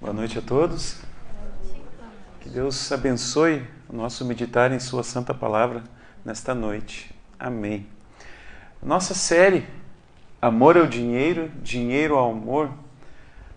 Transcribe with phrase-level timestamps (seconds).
[0.00, 0.96] Boa noite a todos.
[2.40, 5.82] Que Deus abençoe o nosso meditar em Sua Santa Palavra
[6.24, 7.14] nesta noite.
[7.38, 7.86] Amém.
[8.82, 9.66] Nossa série
[10.40, 12.70] Amor ao Dinheiro, Dinheiro ao Amor.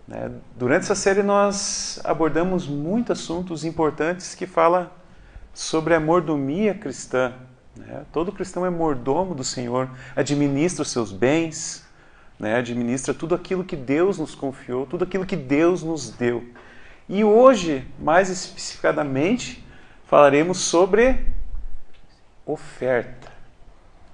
[0.06, 0.30] Né?
[0.54, 4.90] Durante essa série nós abordamos muitos assuntos importantes que falam
[5.54, 7.32] sobre a mordomia cristã.
[7.74, 8.04] Né?
[8.12, 11.83] Todo cristão é mordomo do Senhor, administra os seus bens,
[12.38, 12.56] né?
[12.56, 16.44] administra tudo aquilo que Deus nos confiou, tudo aquilo que Deus nos deu.
[17.08, 19.64] E hoje, mais especificadamente,
[20.06, 21.26] falaremos sobre
[22.46, 23.32] oferta.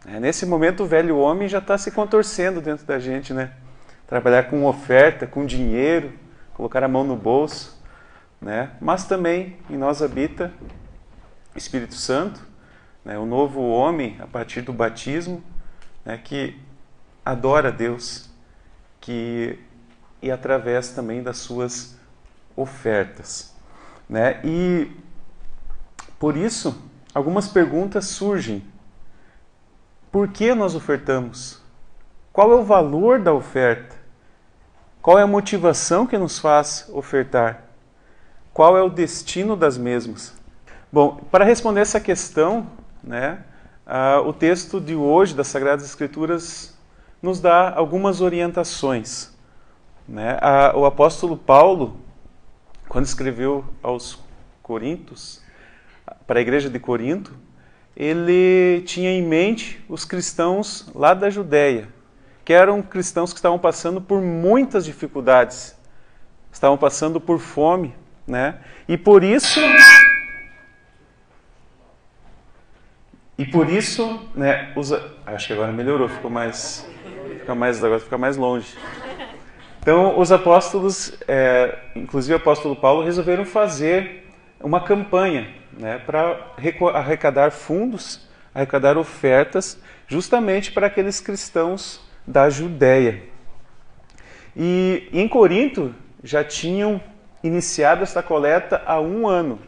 [0.07, 3.53] É, nesse momento, o velho homem já está se contorcendo dentro da gente, né?
[4.07, 6.13] Trabalhar com oferta, com dinheiro,
[6.55, 7.81] colocar a mão no bolso,
[8.41, 8.71] né?
[8.81, 10.53] Mas também em nós habita
[11.55, 12.41] o Espírito Santo,
[13.05, 13.19] né?
[13.19, 15.43] o novo homem a partir do batismo,
[16.05, 16.19] né?
[16.23, 16.59] que
[17.25, 18.29] adora a Deus
[19.01, 19.59] que
[20.23, 21.97] e através também das suas
[22.55, 23.55] ofertas,
[24.09, 24.41] né?
[24.45, 24.91] E
[26.19, 26.83] por isso
[27.15, 28.63] algumas perguntas surgem.
[30.13, 31.61] Por que nós ofertamos?
[32.33, 33.97] Qual é o valor da oferta?
[35.01, 37.65] Qual é a motivação que nos faz ofertar?
[38.53, 40.35] Qual é o destino das mesmas?
[40.93, 42.67] Bom, para responder essa questão,
[43.03, 43.45] né,
[43.87, 46.77] uh, o texto de hoje das Sagradas Escrituras
[47.23, 49.37] nos dá algumas orientações.
[50.09, 50.39] Né?
[50.41, 52.01] A, o apóstolo Paulo,
[52.89, 54.19] quando escreveu aos
[54.63, 55.43] Coríntios,
[56.27, 57.35] para a igreja de Corinto,
[57.97, 61.89] ele tinha em mente os cristãos lá da Judéia,
[62.45, 65.77] que eram cristãos que estavam passando por muitas dificuldades,
[66.53, 67.95] estavam passando por fome,
[68.27, 68.61] né?
[68.89, 69.61] E por isso
[73.41, 76.87] e por isso, né, usa, acho que agora melhorou, ficou mais
[77.51, 78.77] fica mais, agora fica mais longe.
[79.81, 84.29] Então, os apóstolos, é, inclusive o apóstolo Paulo, resolveram fazer
[84.61, 86.55] uma campanha né, para
[86.95, 93.23] arrecadar fundos, arrecadar ofertas, justamente para aqueles cristãos da Judéia.
[94.55, 97.01] E em Corinto já tinham
[97.43, 99.59] iniciado esta coleta há um ano,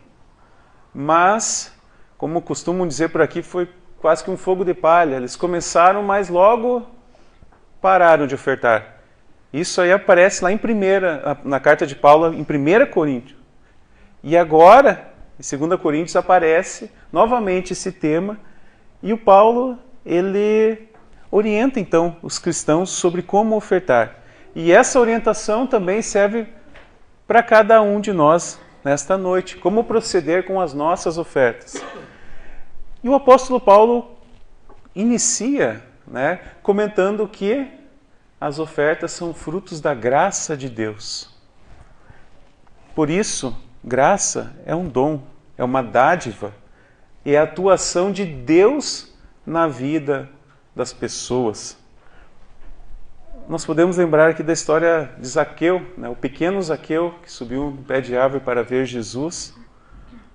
[0.95, 1.75] mas,
[2.19, 3.69] como costumam dizer por aqui, foi
[3.99, 5.17] quase que um fogo de palha.
[5.17, 6.92] Eles começaram, mas logo
[7.83, 8.95] pararam de ofertar.
[9.53, 13.39] Isso aí aparece lá em primeira, na carta de Paulo, em 1 Coríntios.
[14.23, 18.39] E agora, em 2 Coríntios, aparece novamente esse tema,
[19.03, 19.77] e o Paulo,
[20.07, 20.89] ele
[21.31, 24.17] orienta então os cristãos sobre como ofertar.
[24.55, 26.47] E essa orientação também serve
[27.27, 31.83] para cada um de nós nesta noite, como proceder com as nossas ofertas.
[33.03, 34.17] E o apóstolo Paulo
[34.95, 35.83] inicia
[36.13, 37.67] né, comentando que
[38.39, 41.35] as ofertas são frutos da graça de Deus.
[42.95, 45.23] Por isso, graça é um dom,
[45.57, 46.53] é uma dádiva,
[47.25, 50.29] é a atuação de Deus na vida
[50.77, 51.79] das pessoas.
[53.49, 57.83] Nós podemos lembrar aqui da história de Zaqueu, né, o pequeno Zaqueu que subiu no
[57.83, 59.55] pé de árvore para ver Jesus.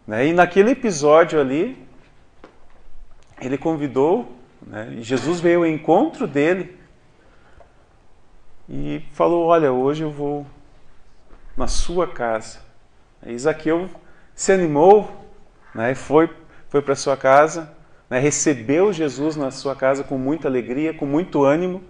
[0.07, 1.88] Né, e naquele episódio ali,
[3.39, 6.78] ele convidou, né, e Jesus veio ao encontro dele
[8.69, 10.45] e falou: Olha, hoje eu vou
[11.56, 12.59] na sua casa.
[13.22, 13.90] Aí Zaqueu
[14.35, 15.09] se animou
[15.73, 16.29] né, e foi,
[16.69, 17.73] foi para sua casa,
[18.09, 21.84] né, recebeu Jesus na sua casa com muita alegria, com muito ânimo,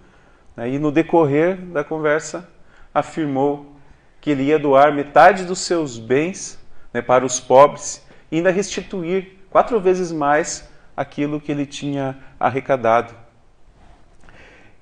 [0.56, 2.48] né, e no decorrer da conversa
[2.94, 3.74] afirmou
[4.20, 6.58] que ele ia doar metade dos seus bens
[6.92, 13.14] né, para os pobres e ainda restituir quatro vezes mais aquilo que ele tinha arrecadado.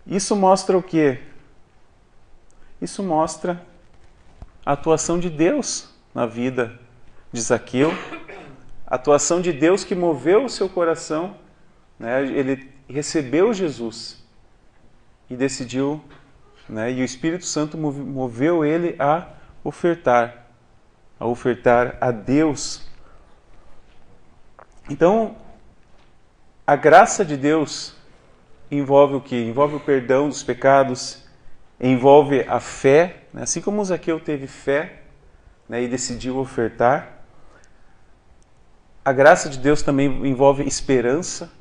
[0.06, 1.19] Isso mostra o que?
[2.81, 3.62] Isso mostra
[4.65, 6.81] a atuação de Deus na vida
[7.31, 7.91] de Zaqueu,
[8.87, 11.37] a atuação de Deus que moveu o seu coração.
[11.99, 12.22] Né?
[12.22, 14.25] Ele recebeu Jesus
[15.28, 16.03] e decidiu,
[16.66, 16.91] né?
[16.91, 19.28] e o Espírito Santo moveu ele a
[19.62, 20.47] ofertar,
[21.20, 22.88] a ofertar a Deus.
[24.88, 25.37] Então,
[26.67, 27.95] a graça de Deus
[28.71, 29.37] envolve o que?
[29.37, 31.25] Envolve o perdão dos pecados,
[31.81, 33.43] envolve a fé, né?
[33.43, 35.03] assim como Zaqueu teve fé
[35.69, 37.23] né, e decidiu ofertar.
[39.05, 41.53] A graça de Deus também envolve esperança,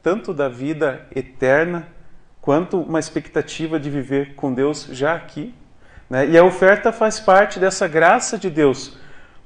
[0.00, 1.88] tanto da vida eterna,
[2.40, 5.52] quanto uma expectativa de viver com Deus já aqui.
[6.08, 6.28] Né?
[6.28, 8.96] E a oferta faz parte dessa graça de Deus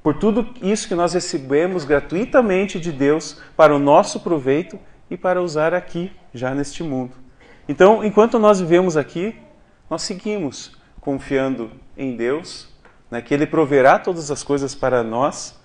[0.02, 4.78] por tudo isso que nós recebemos gratuitamente de Deus para o nosso proveito
[5.08, 7.12] e para usar aqui, já neste mundo.
[7.68, 9.36] Então, enquanto nós vivemos aqui,
[9.88, 12.68] nós seguimos confiando em Deus,
[13.10, 15.60] né, que Ele proverá todas as coisas para nós,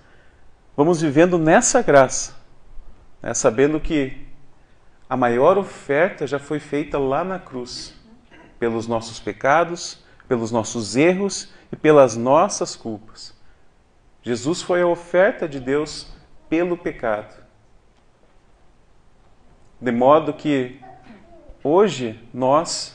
[0.76, 2.36] vamos vivendo nessa graça,
[3.22, 4.28] né, sabendo que
[5.10, 7.96] a maior oferta já foi feita lá na cruz,
[8.60, 13.37] pelos nossos pecados, pelos nossos erros e pelas nossas culpas.
[14.28, 16.06] Jesus foi a oferta de Deus
[16.50, 17.34] pelo pecado.
[19.80, 20.82] De modo que
[21.64, 22.94] hoje nós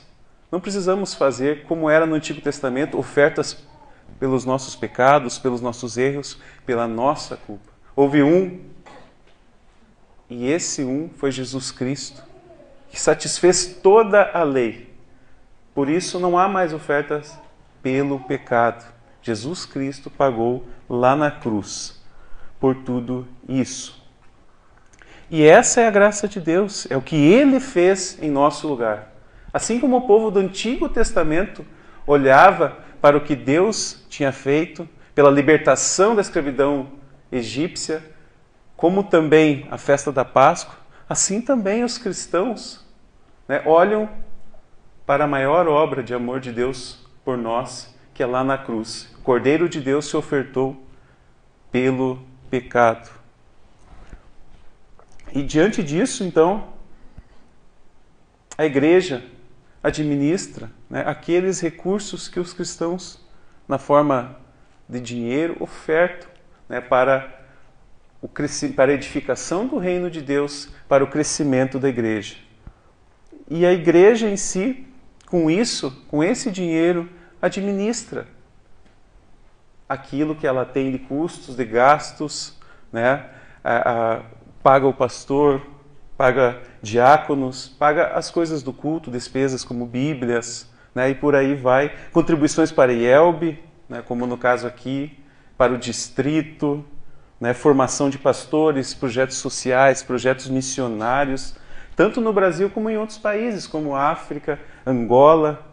[0.51, 3.67] não precisamos fazer como era no Antigo Testamento, ofertas
[4.21, 7.73] pelos nossos pecados, pelos nossos erros, pela nossa culpa.
[7.97, 8.61] Houve um,
[10.29, 12.23] e esse um foi Jesus Cristo,
[12.91, 14.95] que satisfez toda a lei.
[15.75, 17.35] Por isso não há mais ofertas
[17.83, 18.85] pelo pecado.
[19.23, 22.03] Jesus Cristo pagou lá na cruz
[22.61, 24.03] por tudo isso.
[25.31, 29.13] E essa é a graça de Deus, é o que ele fez em nosso lugar.
[29.53, 31.65] Assim como o povo do Antigo Testamento
[32.07, 36.89] olhava para o que Deus tinha feito pela libertação da escravidão
[37.31, 38.03] egípcia,
[38.77, 40.75] como também a festa da Páscoa,
[41.09, 42.85] assim também os cristãos
[43.49, 44.09] né, olham
[45.07, 49.13] para a maior obra de amor de Deus por nós, que é lá na cruz.
[49.19, 50.81] O Cordeiro de Deus se ofertou
[51.73, 53.11] pelo pecado.
[55.33, 56.69] E diante disso, então,
[58.57, 59.25] a igreja
[59.83, 63.21] administra né, aqueles recursos que os cristãos,
[63.67, 64.39] na forma
[64.89, 66.31] de dinheiro, ofertam
[66.69, 67.45] né, para,
[68.21, 72.37] o, para a edificação do reino de Deus, para o crescimento da igreja.
[73.51, 74.87] E a igreja em si,
[75.27, 77.11] com isso, com esse dinheiro,
[77.43, 78.27] administra
[79.89, 82.57] aquilo que ela tem de custos, de gastos,
[82.91, 83.27] né?
[83.63, 84.21] A, a,
[84.63, 85.61] paga o pastor,
[86.17, 91.93] paga diáconos, paga as coisas do culto, despesas como Bíblias, né, e por aí vai.
[92.13, 93.59] Contribuições para IELB,
[93.89, 95.19] né, como no caso aqui,
[95.57, 96.85] para o distrito,
[97.41, 101.55] né, formação de pastores, projetos sociais, projetos missionários,
[101.97, 105.72] tanto no Brasil como em outros países, como África, Angola.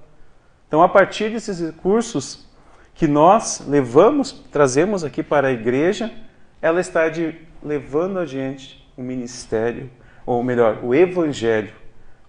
[0.69, 2.47] Então, a partir desses recursos
[2.93, 6.13] que nós levamos, trazemos aqui para a igreja,
[6.61, 9.89] ela está de, levando adiante o ministério,
[10.27, 11.73] ou melhor, o evangelho.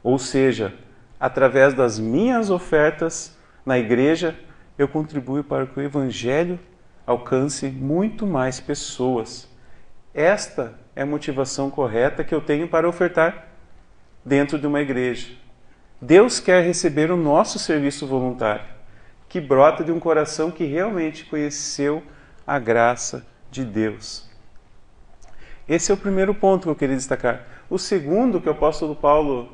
[0.03, 0.73] Ou seja,
[1.19, 4.35] através das minhas ofertas na igreja,
[4.79, 6.59] eu contribuo para que o evangelho
[7.07, 9.47] alcance muito mais pessoas.
[10.15, 13.49] Esta é a motivação correta que eu tenho para ofertar
[14.25, 15.29] dentro de uma igreja.
[16.03, 18.65] Deus quer receber o nosso serviço voluntário,
[19.29, 22.03] que brota de um coração que realmente conheceu
[22.47, 24.27] a graça de Deus.
[25.69, 27.47] Esse é o primeiro ponto que eu queria destacar.
[27.69, 29.53] O segundo que o apóstolo Paulo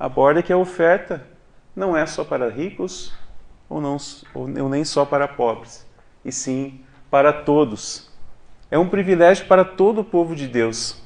[0.00, 1.26] aborda é que a oferta
[1.76, 3.12] não é só para ricos
[3.68, 3.98] ou, não,
[4.34, 5.86] ou nem só para pobres,
[6.24, 6.80] e sim
[7.10, 8.10] para todos.
[8.70, 11.02] É um privilégio para todo o povo de Deus.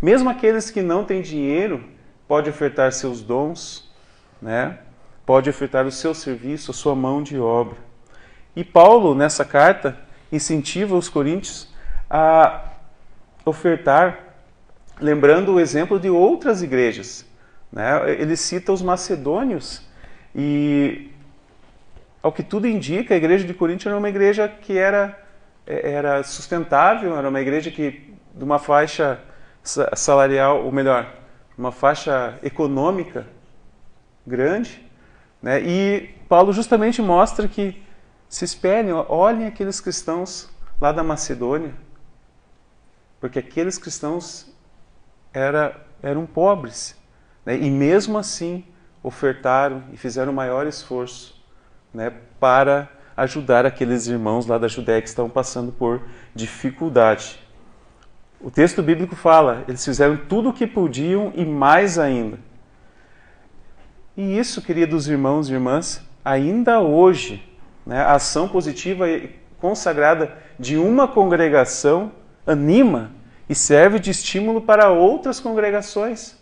[0.00, 1.84] Mesmo aqueles que não têm dinheiro,
[2.26, 3.83] pode ofertar seus dons,
[4.44, 4.78] né?
[5.24, 7.78] pode ofertar o seu serviço, a sua mão de obra.
[8.54, 9.96] E Paulo, nessa carta,
[10.30, 11.72] incentiva os coríntios
[12.10, 12.62] a
[13.42, 14.18] ofertar,
[15.00, 17.24] lembrando o exemplo de outras igrejas.
[17.72, 18.12] Né?
[18.20, 19.82] Ele cita os macedônios
[20.34, 21.10] e,
[22.22, 25.18] ao que tudo indica, a igreja de Corinto era uma igreja que era,
[25.66, 29.18] era sustentável, era uma igreja que de uma faixa
[29.62, 31.10] salarial, ou melhor,
[31.56, 33.26] uma faixa econômica
[34.26, 34.84] grande,
[35.42, 35.60] né?
[35.60, 37.82] E Paulo justamente mostra que
[38.28, 40.50] se espelhem, olhem aqueles cristãos
[40.80, 41.74] lá da Macedônia,
[43.20, 44.52] porque aqueles cristãos
[45.32, 46.96] era, eram pobres.
[47.44, 47.56] Né?
[47.56, 48.64] E mesmo assim
[49.02, 51.42] ofertaram e fizeram o maior esforço
[51.92, 56.02] né, para ajudar aqueles irmãos lá da Judéia que estavam passando por
[56.34, 57.38] dificuldade.
[58.40, 62.38] O texto bíblico fala, eles fizeram tudo o que podiam e mais ainda.
[64.16, 67.42] E isso, queridos irmãos e irmãs, ainda hoje,
[67.84, 72.12] né, a ação positiva e consagrada de uma congregação
[72.46, 73.10] anima
[73.48, 76.36] e serve de estímulo para outras congregações.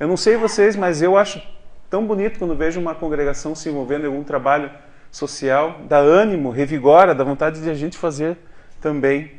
[0.00, 1.42] Eu não sei vocês, mas eu acho
[1.90, 4.70] tão bonito quando vejo uma congregação se envolvendo em algum trabalho
[5.10, 8.38] social, dá ânimo, revigora, dá vontade de a gente fazer
[8.80, 9.32] também.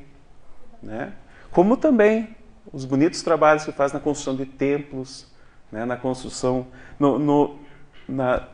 [0.82, 1.12] Né?
[1.52, 2.36] Como também
[2.72, 5.28] os bonitos trabalhos que faz na construção de templos,
[5.72, 5.86] né?
[5.86, 6.68] na construção,
[7.00, 7.60] no, no,
[8.08, 8.48] na,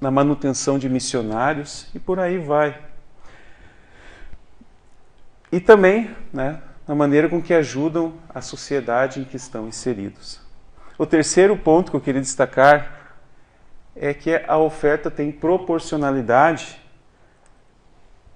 [0.00, 2.78] na manutenção de missionários e por aí vai.
[5.50, 10.40] E também, né, na maneira com que ajudam a sociedade em que estão inseridos.
[10.98, 13.18] O terceiro ponto que eu queria destacar
[13.94, 16.82] é que a oferta tem proporcionalidade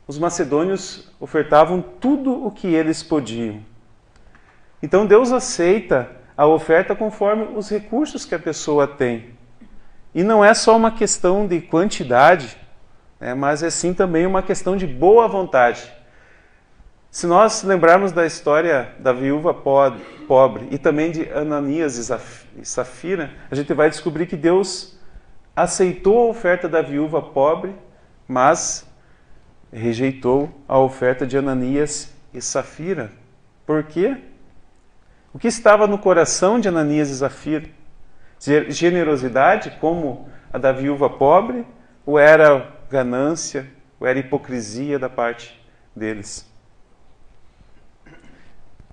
[0.06, 3.60] os macedônios ofertavam tudo o que eles podiam.
[4.80, 9.30] Então Deus aceita a oferta conforme os recursos que a pessoa tem.
[10.14, 12.56] E não é só uma questão de quantidade,
[13.18, 15.92] né, mas é sim também uma questão de boa vontade.
[17.10, 23.54] Se nós lembrarmos da história da viúva pobre e também de Ananias e Safira, a
[23.54, 24.98] gente vai descobrir que Deus
[25.54, 27.74] aceitou a oferta da viúva pobre,
[28.28, 28.86] mas
[29.72, 33.10] rejeitou a oferta de Ananias e Safira.
[33.64, 34.18] Por quê?
[35.36, 37.68] O que estava no coração de Ananias e Safira?
[38.70, 41.66] Generosidade, como a da viúva pobre,
[42.06, 45.62] ou era ganância, ou era hipocrisia da parte
[45.94, 46.50] deles?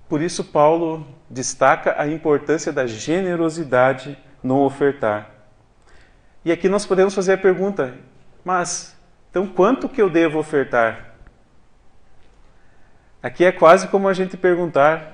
[0.06, 5.30] Por isso, Paulo destaca a importância da generosidade no ofertar.
[6.44, 7.94] E aqui nós podemos fazer a pergunta:
[8.44, 8.94] mas
[9.30, 11.14] então quanto que eu devo ofertar?
[13.22, 15.13] Aqui é quase como a gente perguntar: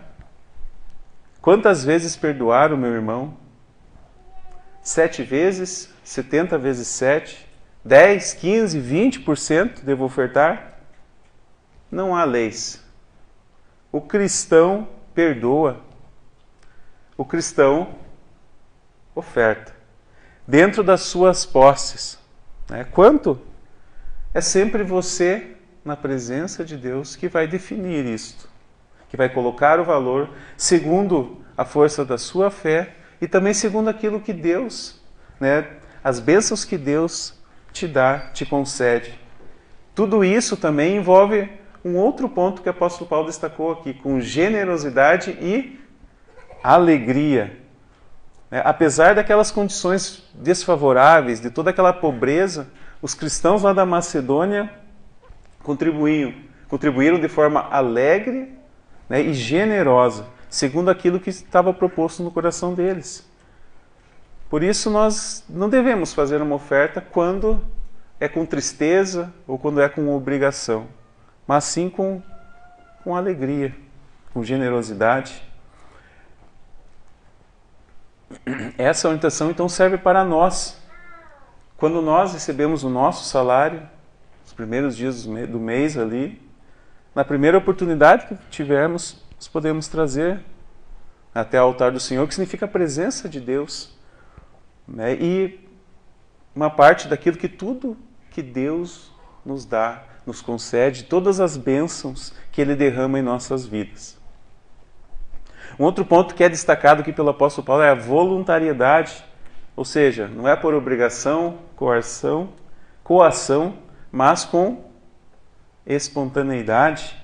[1.40, 3.36] quantas vezes perdoar o meu irmão?
[4.82, 5.92] Sete vezes?
[6.02, 7.48] Setenta vezes sete?
[7.84, 10.80] Dez, quinze, vinte por cento devo ofertar?
[11.90, 12.82] Não há leis.
[13.90, 15.80] O cristão perdoa.
[17.16, 17.94] O cristão
[19.14, 19.74] oferta.
[20.46, 22.18] Dentro das suas posses.
[22.68, 22.84] Né?
[22.84, 23.40] Quanto?
[24.32, 28.48] É sempre você, na presença de Deus, que vai definir isto.
[29.10, 34.20] Que vai colocar o valor segundo a força da sua fé e também segundo aquilo
[34.20, 34.98] que Deus,
[35.38, 35.66] né,
[36.02, 37.34] as bênçãos que Deus
[37.72, 39.18] te dá, te concede.
[39.94, 41.50] Tudo isso também envolve
[41.84, 45.78] um outro ponto que o apóstolo Paulo destacou aqui, com generosidade e
[46.62, 47.58] alegria.
[48.50, 52.68] É, apesar daquelas condições desfavoráveis, de toda aquela pobreza,
[53.00, 54.70] os cristãos lá da Macedônia
[55.62, 56.34] contribuíram,
[56.68, 58.59] contribuíram de forma alegre
[59.10, 63.28] né, e generosa, segundo aquilo que estava proposto no coração deles.
[64.48, 67.62] Por isso, nós não devemos fazer uma oferta quando
[68.18, 70.88] é com tristeza ou quando é com obrigação
[71.50, 72.22] mas sim com,
[73.02, 73.74] com alegria,
[74.32, 75.42] com generosidade.
[78.78, 80.80] Essa orientação então serve para nós.
[81.76, 83.82] Quando nós recebemos o nosso salário,
[84.46, 86.40] os primeiros dias do mês ali,
[87.14, 90.40] na primeira oportunidade que tivermos, nós podemos trazer
[91.34, 93.96] até o altar do Senhor, que significa a presença de Deus.
[94.86, 95.14] Né?
[95.14, 95.68] E
[96.54, 97.96] uma parte daquilo que tudo
[98.30, 99.12] que Deus
[99.44, 104.18] nos dá nos concede todas as bênçãos que Ele derrama em nossas vidas.
[105.78, 109.24] Um outro ponto que é destacado aqui pelo apóstolo Paulo é a voluntariedade,
[109.74, 112.50] ou seja, não é por obrigação, coerção,
[113.02, 113.74] coação,
[114.12, 114.89] mas com
[115.92, 117.16] espontaneidade.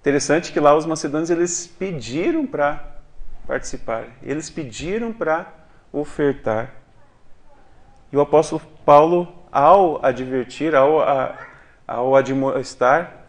[0.00, 3.00] Interessante que lá os macedônios eles pediram para
[3.46, 5.52] participar, eles pediram para
[5.92, 6.74] ofertar.
[8.12, 11.00] E o apóstolo Paulo, ao advertir, ao
[11.86, 13.26] ao admoestar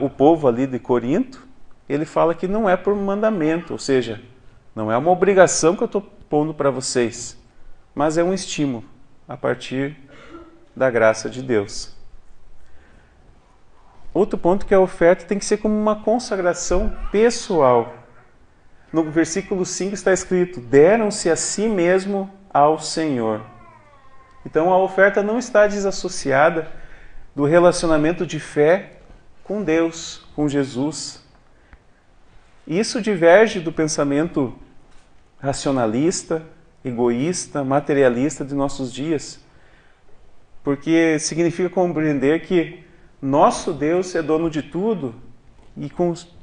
[0.00, 1.46] o povo ali de Corinto,
[1.88, 4.20] ele fala que não é por mandamento, ou seja,
[4.74, 7.36] não é uma obrigação que eu estou pondo para vocês,
[7.94, 8.84] mas é um estímulo
[9.28, 9.96] a partir
[10.74, 11.94] da graça de Deus.
[14.14, 17.94] Outro ponto que a oferta tem que ser como uma consagração pessoal.
[18.92, 23.40] No versículo 5 está escrito: deram-se a si mesmo ao Senhor.
[24.44, 26.70] Então a oferta não está desassociada
[27.34, 28.98] do relacionamento de fé
[29.42, 31.22] com Deus, com Jesus.
[32.66, 34.54] Isso diverge do pensamento
[35.38, 36.42] racionalista,
[36.84, 39.40] egoísta, materialista de nossos dias,
[40.62, 42.84] porque significa compreender que
[43.22, 45.14] nosso Deus é dono de tudo
[45.76, 45.88] e,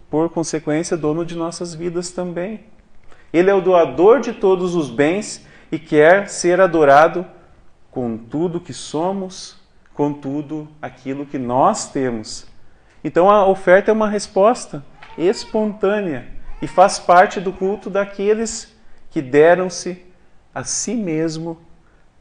[0.09, 2.63] por consequência, dono de nossas vidas também.
[3.33, 7.25] Ele é o doador de todos os bens e quer ser adorado
[7.91, 9.59] com tudo que somos,
[9.93, 12.47] com tudo aquilo que nós temos.
[13.03, 14.81] Então a oferta é uma resposta
[15.17, 16.27] espontânea
[16.61, 18.73] e faz parte do culto daqueles
[19.11, 20.05] que deram-se
[20.55, 21.57] a si mesmo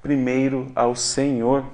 [0.03, 1.65] primeiro ao Senhor.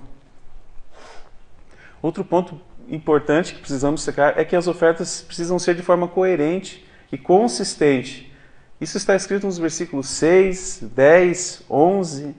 [2.03, 6.87] Outro ponto importante que precisamos secar é que as ofertas precisam ser de forma coerente
[7.11, 8.33] e consistente.
[8.81, 12.35] Isso está escrito nos versículos 6, 10, 11.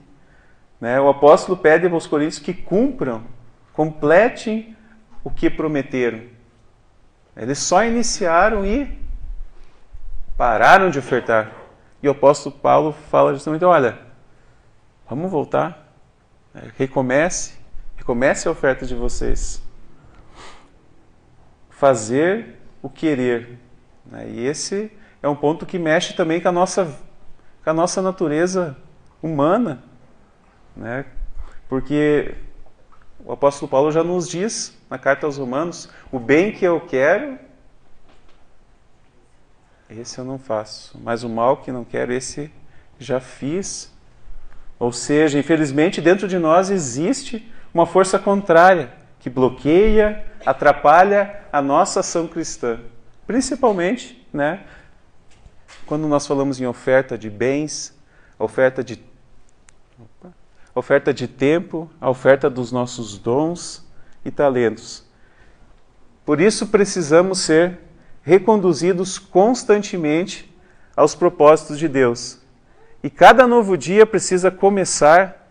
[0.80, 1.00] Né?
[1.00, 3.24] O apóstolo pede aos coríntios que cumpram
[3.76, 4.74] completem
[5.22, 6.22] o que prometeram.
[7.36, 8.98] Eles só iniciaram e
[10.36, 11.52] pararam de ofertar.
[12.02, 13.98] E o apóstolo Paulo fala justamente: olha,
[15.08, 15.92] vamos voltar,
[16.78, 17.58] recomece,
[17.96, 19.62] recomece a oferta de vocês.
[21.76, 23.58] Fazer o querer.
[24.04, 24.28] Né?
[24.30, 24.90] E esse
[25.22, 26.86] é um ponto que mexe também com a nossa,
[27.62, 28.76] com a nossa natureza
[29.22, 29.84] humana,
[30.74, 31.04] né?
[31.68, 32.34] porque
[33.24, 37.38] o apóstolo Paulo já nos diz na carta aos Romanos: o bem que eu quero,
[39.90, 42.50] esse eu não faço, mas o mal que não quero, esse
[42.98, 43.94] já fiz.
[44.78, 51.98] Ou seja, infelizmente dentro de nós existe uma força contrária que bloqueia, atrapalha a nossa
[51.98, 52.78] ação cristã.
[53.26, 54.60] Principalmente, né,
[55.84, 57.92] quando nós falamos em oferta de bens,
[58.38, 59.02] oferta de
[60.72, 63.84] oferta de tempo, a oferta dos nossos dons
[64.24, 65.04] e talentos.
[66.24, 67.80] Por isso precisamos ser
[68.22, 70.56] reconduzidos constantemente
[70.94, 72.38] aos propósitos de Deus.
[73.02, 75.45] E cada novo dia precisa começar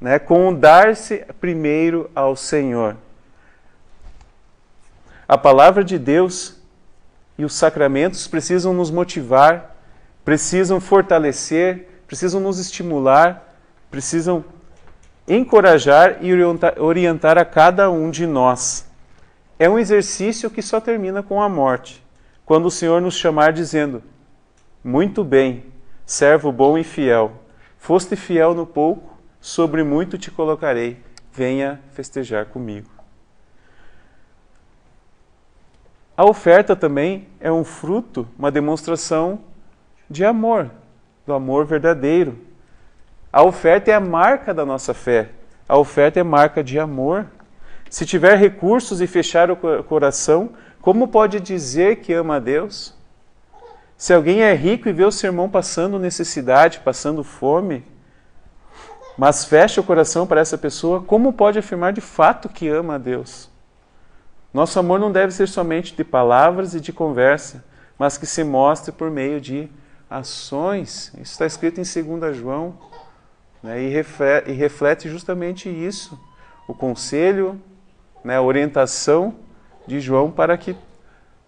[0.00, 2.96] né, com o dar-se primeiro ao Senhor.
[5.28, 6.56] A palavra de Deus
[7.36, 9.76] e os sacramentos precisam nos motivar,
[10.24, 13.54] precisam fortalecer, precisam nos estimular,
[13.90, 14.44] precisam
[15.28, 16.32] encorajar e
[16.78, 18.86] orientar a cada um de nós.
[19.58, 22.02] É um exercício que só termina com a morte,
[22.44, 24.02] quando o Senhor nos chamar dizendo:
[24.82, 25.66] Muito bem,
[26.04, 27.32] servo bom e fiel,
[27.78, 29.09] foste fiel no pouco,
[29.40, 32.90] sobre muito te colocarei, venha festejar comigo.
[36.16, 39.40] A oferta também é um fruto, uma demonstração
[40.08, 40.70] de amor,
[41.26, 42.38] do amor verdadeiro.
[43.32, 45.30] A oferta é a marca da nossa fé.
[45.66, 47.26] A oferta é marca de amor.
[47.88, 50.50] Se tiver recursos e fechar o coração,
[50.82, 52.94] como pode dizer que ama a Deus?
[53.96, 57.84] Se alguém é rico e vê o seu irmão passando necessidade, passando fome,
[59.20, 62.98] mas fecha o coração para essa pessoa, como pode afirmar de fato que ama a
[62.98, 63.50] Deus?
[64.50, 67.62] Nosso amor não deve ser somente de palavras e de conversa,
[67.98, 69.68] mas que se mostre por meio de
[70.08, 71.12] ações.
[71.20, 72.78] Isso está escrito em 2 João
[73.62, 73.88] né, e,
[74.54, 76.18] reflete, justamente isso.
[76.66, 77.60] O conselho,
[78.24, 79.34] né, a orientação
[79.86, 80.74] de João para que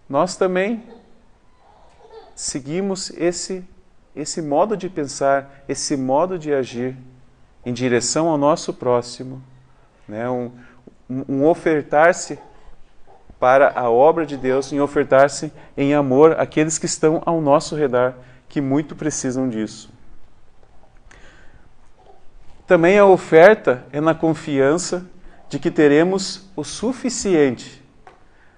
[0.07, 0.83] nós também
[2.35, 3.67] seguimos esse,
[4.15, 6.95] esse modo de pensar, esse modo de agir
[7.65, 9.41] em direção ao nosso próximo,
[10.07, 10.29] né?
[10.29, 10.51] um,
[11.09, 12.37] um ofertar-se
[13.39, 18.13] para a obra de Deus, em ofertar-se em amor àqueles que estão ao nosso redor,
[18.47, 19.91] que muito precisam disso.
[22.65, 25.05] Também a oferta é na confiança
[25.49, 27.83] de que teremos o suficiente.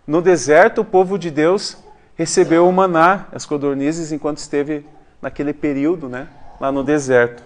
[0.06, 1.84] No deserto, o povo de Deus
[2.16, 4.86] recebeu o maná, as codornizes, enquanto esteve
[5.22, 6.28] naquele período, né,
[6.60, 7.44] lá no deserto.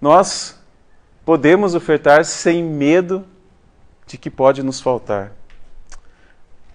[0.00, 0.59] Nós
[1.24, 3.24] podemos ofertar sem medo
[4.06, 5.32] de que pode nos faltar.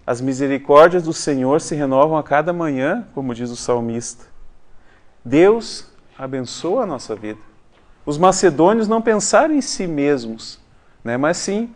[0.07, 4.25] As misericórdias do Senhor se renovam a cada manhã, como diz o salmista.
[5.23, 7.39] Deus abençoa a nossa vida.
[8.05, 10.59] Os macedônios não pensaram em si mesmos,
[11.03, 11.73] né, mas sim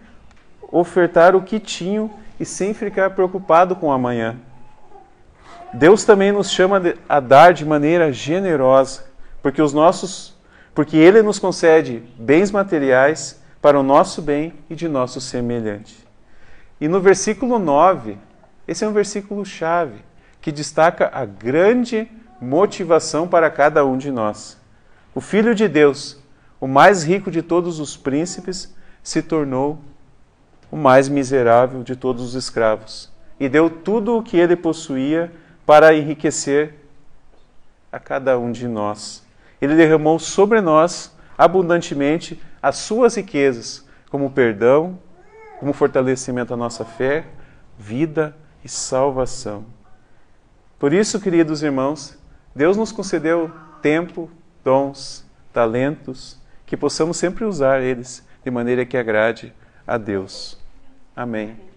[0.72, 4.38] ofertar o que tinham e sem ficar preocupado com amanhã.
[5.74, 9.06] Deus também nos chama a dar de maneira generosa,
[9.42, 10.36] porque os nossos
[10.74, 16.08] porque ele nos concede bens materiais para o nosso bem e de nosso semelhante.
[16.80, 18.18] E no versículo 9,
[18.68, 20.00] esse é um versículo chave
[20.42, 24.58] que destaca a grande motivação para cada um de nós.
[25.14, 26.18] O Filho de Deus,
[26.62, 29.80] o mais rico de todos os príncipes, se tornou
[30.72, 35.32] o mais miserável de todos os escravos e deu tudo o que ele possuía
[35.66, 36.76] para enriquecer
[37.92, 39.24] a cada um de nós.
[39.62, 45.00] Ele derramou sobre nós abundantemente as suas riquezas, como perdão,
[45.60, 47.26] como fortalecimento da nossa fé,
[47.78, 49.66] vida e salvação.
[50.78, 52.18] Por isso, queridos irmãos,
[52.56, 54.30] Deus nos concedeu tempo,
[54.64, 59.54] dons, talentos, que possamos sempre usar eles de maneira que agrade
[59.86, 60.58] a Deus.
[61.16, 61.69] Amém.